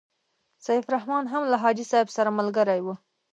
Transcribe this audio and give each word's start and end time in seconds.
سیف 0.65 0.83
الرحمن 0.89 1.23
هم 1.33 1.43
له 1.51 1.57
حاجي 1.63 1.85
صاحب 1.91 2.07
سره 2.17 2.29
ملګری 2.39 2.79
وو. 2.81 2.95